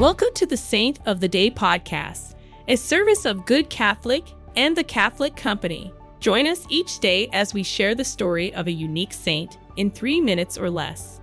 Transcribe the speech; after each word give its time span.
Welcome 0.00 0.28
to 0.34 0.46
the 0.46 0.56
Saint 0.56 0.98
of 1.06 1.20
the 1.20 1.28
Day 1.28 1.50
podcast, 1.50 2.34
a 2.66 2.76
service 2.76 3.24
of 3.24 3.46
Good 3.46 3.70
Catholic 3.70 4.24
and 4.56 4.76
the 4.76 4.82
Catholic 4.82 5.36
Company. 5.36 5.92
Join 6.18 6.48
us 6.48 6.66
each 6.70 6.98
day 6.98 7.28
as 7.32 7.54
we 7.54 7.62
share 7.62 7.94
the 7.94 8.04
story 8.04 8.52
of 8.54 8.66
a 8.66 8.72
unique 8.72 9.12
saint 9.12 9.58
in 9.76 9.90
three 9.90 10.20
minutes 10.20 10.58
or 10.58 10.70
less. 10.70 11.20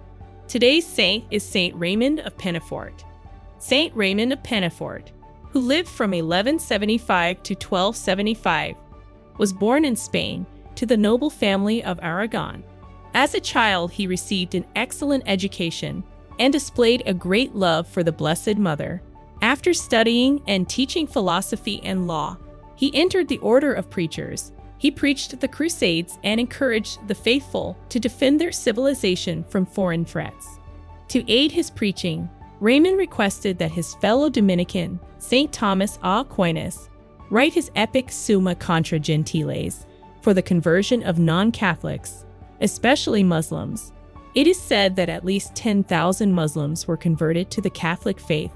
Today's 0.48 0.86
saint 0.86 1.26
is 1.30 1.44
Saint 1.44 1.76
Raymond 1.76 2.22
of 2.22 2.38
Peñafort. 2.38 3.04
Saint 3.58 3.94
Raymond 3.96 4.32
of 4.32 4.44
Peñafort, 4.44 5.08
who 5.50 5.60
lived 5.60 5.90
from 5.90 6.12
1175 6.12 7.44
to 7.44 7.54
1275, 7.56 8.76
was 9.38 9.52
born 9.52 9.84
in 9.84 9.96
Spain 9.96 10.46
to 10.76 10.86
the 10.86 10.96
noble 10.96 11.30
family 11.30 11.84
of 11.84 12.00
Aragon. 12.02 12.64
As 13.14 13.34
a 13.34 13.42
child, 13.42 13.92
he 13.92 14.08
received 14.08 14.56
an 14.56 14.66
excellent 14.76 15.24
education 15.26 16.04
and 16.40 16.52
displayed 16.52 17.04
a 17.06 17.14
great 17.14 17.54
love 17.54 17.88
for 17.88 18.02
the 18.02 18.12
Blessed 18.12 18.58
Mother. 18.58 19.02
After 19.42 19.74
studying 19.74 20.42
and 20.48 20.68
teaching 20.68 21.06
philosophy 21.06 21.82
and 21.84 22.08
law, 22.08 22.38
he 22.76 22.96
entered 22.96 23.28
the 23.28 23.38
Order 23.40 23.74
of 23.74 23.90
Preachers. 23.90 24.52
He 24.78 24.90
preached 24.90 25.40
the 25.40 25.48
Crusades 25.48 26.18
and 26.24 26.40
encouraged 26.40 27.06
the 27.08 27.16
faithful 27.16 27.78
to 27.90 28.00
defend 28.00 28.40
their 28.40 28.54
civilization 28.54 29.44
from 29.44 29.66
foreign 29.66 30.06
threats. 30.06 30.60
To 31.10 31.30
aid 31.30 31.52
his 31.52 31.70
preaching, 31.70 32.30
Raymond 32.60 32.98
requested 32.98 33.58
that 33.58 33.72
his 33.72 33.96
fellow 33.96 34.30
Dominican, 34.30 35.00
St. 35.18 35.52
Thomas 35.52 36.00
Aquinas, 36.04 36.90
write 37.30 37.54
his 37.54 37.72
epic 37.76 38.12
Summa 38.12 38.56
Contra 38.56 39.00
Gentiles 39.00 39.86
for 40.22 40.34
the 40.34 40.42
conversion 40.42 41.04
of 41.04 41.20
non 41.20 41.52
Catholics, 41.52 42.26
especially 42.62 43.24
Muslims. 43.24 43.92
It 44.36 44.46
is 44.46 44.60
said 44.60 44.96
that 44.96 45.10
at 45.10 45.26
least 45.26 45.56
10,000 45.56 46.32
Muslims 46.32 46.88
were 46.88 46.98
converted 46.98 47.50
to 47.52 47.62
the 47.62 47.70
Catholic 47.70 48.20
faith 48.20 48.52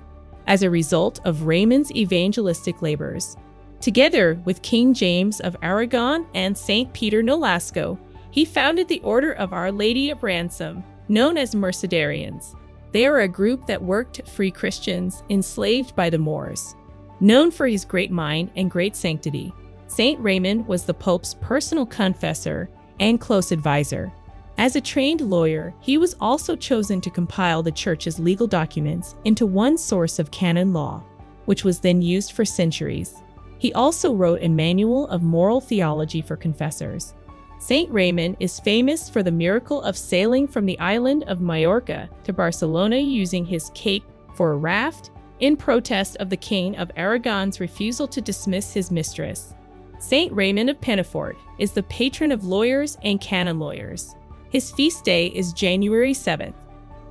as 0.45 0.61
a 0.61 0.69
result 0.69 1.19
of 1.25 1.43
Raymond's 1.43 1.91
evangelistic 1.91 2.81
labors. 2.81 3.35
Together 3.81 4.39
with 4.45 4.61
King 4.61 4.93
James 4.93 5.39
of 5.39 5.57
Aragon 5.61 6.27
and 6.35 6.57
St. 6.57 6.93
Peter 6.93 7.23
Nolasco, 7.23 7.97
he 8.31 8.45
founded 8.45 8.87
the 8.87 9.01
Order 9.01 9.33
of 9.33 9.51
Our 9.51 9.71
Lady 9.71 10.09
of 10.09 10.23
Ransom, 10.23 10.83
known 11.07 11.37
as 11.37 11.55
Mercedarians. 11.55 12.55
They 12.91 13.05
are 13.07 13.21
a 13.21 13.27
group 13.27 13.65
that 13.65 13.81
worked 13.81 14.27
free 14.27 14.51
Christians 14.51 15.23
enslaved 15.29 15.95
by 15.95 16.09
the 16.09 16.17
Moors. 16.17 16.75
Known 17.19 17.51
for 17.51 17.67
his 17.67 17.83
great 17.83 18.11
mind 18.11 18.51
and 18.55 18.69
great 18.69 18.95
sanctity, 18.95 19.53
St. 19.87 20.19
Raymond 20.19 20.67
was 20.67 20.83
the 20.83 20.93
Pope's 20.93 21.35
personal 21.41 21.85
confessor 21.85 22.69
and 22.99 23.19
close 23.19 23.51
advisor. 23.51 24.11
As 24.57 24.75
a 24.75 24.81
trained 24.81 25.21
lawyer, 25.21 25.73
he 25.79 25.97
was 25.97 26.15
also 26.21 26.55
chosen 26.55 27.01
to 27.01 27.09
compile 27.09 27.63
the 27.63 27.71
Church's 27.71 28.19
legal 28.19 28.47
documents 28.47 29.15
into 29.25 29.45
one 29.45 29.77
source 29.77 30.19
of 30.19 30.31
canon 30.31 30.73
law, 30.73 31.03
which 31.45 31.63
was 31.63 31.79
then 31.79 32.01
used 32.01 32.33
for 32.33 32.45
centuries. 32.45 33.23
He 33.57 33.73
also 33.73 34.13
wrote 34.13 34.39
a 34.41 34.49
manual 34.49 35.07
of 35.07 35.23
moral 35.23 35.59
theology 35.59 36.21
for 36.21 36.35
confessors. 36.35 37.15
St. 37.59 37.89
Raymond 37.91 38.37
is 38.39 38.59
famous 38.59 39.09
for 39.09 39.23
the 39.23 39.31
miracle 39.31 39.81
of 39.81 39.97
sailing 39.97 40.47
from 40.47 40.65
the 40.65 40.77
island 40.79 41.23
of 41.23 41.41
Majorca 41.41 42.09
to 42.25 42.33
Barcelona 42.33 42.97
using 42.97 43.45
his 43.45 43.71
cape 43.73 44.03
for 44.35 44.51
a 44.51 44.57
raft 44.57 45.11
in 45.39 45.57
protest 45.57 46.17
of 46.17 46.29
the 46.29 46.37
King 46.37 46.75
of 46.77 46.91
Aragon's 46.95 47.59
refusal 47.59 48.07
to 48.09 48.21
dismiss 48.21 48.73
his 48.73 48.91
mistress. 48.91 49.53
St. 49.99 50.31
Raymond 50.33 50.69
of 50.69 50.79
Peñafort 50.81 51.35
is 51.57 51.71
the 51.71 51.83
patron 51.83 52.31
of 52.31 52.43
lawyers 52.43 52.97
and 53.03 53.21
canon 53.21 53.59
lawyers. 53.59 54.15
His 54.53 54.69
feast 54.69 55.03
day 55.03 55.27
is 55.27 55.51
January 55.51 56.13
7th. 56.13 56.53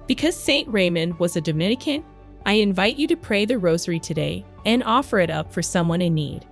Because 0.07 0.37
St. 0.37 0.69
Raymond 0.69 1.19
was 1.19 1.35
a 1.35 1.41
Dominican, 1.41 2.05
I 2.47 2.53
invite 2.53 2.97
you 2.97 3.09
to 3.09 3.17
pray 3.17 3.45
the 3.45 3.59
Rosary 3.59 3.99
today 3.99 4.45
and 4.65 4.85
offer 4.85 5.19
it 5.19 5.29
up 5.29 5.53
for 5.53 5.61
someone 5.61 6.01
in 6.01 6.15
need. 6.15 6.47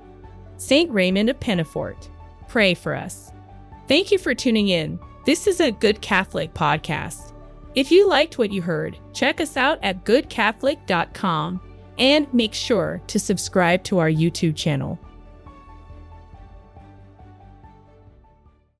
St. 0.57 0.91
Raymond 0.91 1.31
of 1.31 1.39
Peñafort, 1.39 2.09
pray 2.49 2.75
for 2.75 2.97
us. 2.97 3.31
Thank 3.87 4.11
you 4.11 4.19
for 4.19 4.35
tuning 4.35 4.67
in. 4.67 4.99
This 5.25 5.47
is 5.47 5.61
a 5.61 5.71
Good 5.71 6.01
Catholic 6.01 6.55
podcast. 6.55 7.35
If 7.77 7.93
you 7.93 8.09
liked 8.09 8.37
what 8.37 8.53
you 8.53 8.61
heard, 8.61 8.99
check 9.13 9.41
us 9.41 9.57
out 9.57 9.79
at 9.85 10.05
goodcatholic.com 10.05 11.61
and 11.99 12.35
make 12.35 12.53
sure 12.53 13.01
to 13.07 13.21
subscribe 13.21 13.85
to 13.85 13.99
our 13.99 14.11
YouTube 14.11 14.57
channel. 14.57 14.99